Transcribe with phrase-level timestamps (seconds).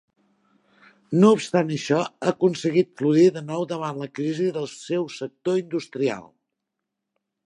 [1.23, 6.27] No obstant això, ha aconseguit florir de nou davant la crisi del seu sector industrial.